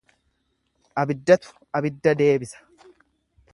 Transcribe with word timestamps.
Abiddatu 1.01 1.49
abidda 1.81 2.11
deebisa. 2.25 2.59